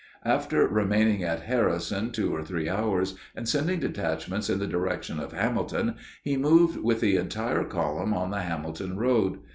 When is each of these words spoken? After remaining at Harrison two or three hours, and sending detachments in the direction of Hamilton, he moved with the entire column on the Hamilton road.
After 0.25 0.67
remaining 0.67 1.23
at 1.23 1.43
Harrison 1.43 2.09
two 2.09 2.33
or 2.35 2.43
three 2.43 2.67
hours, 2.67 3.15
and 3.35 3.47
sending 3.47 3.79
detachments 3.79 4.49
in 4.49 4.57
the 4.57 4.65
direction 4.65 5.19
of 5.19 5.31
Hamilton, 5.31 5.93
he 6.23 6.37
moved 6.37 6.77
with 6.79 7.01
the 7.01 7.17
entire 7.17 7.65
column 7.65 8.11
on 8.11 8.31
the 8.31 8.41
Hamilton 8.41 8.97
road. 8.97 9.41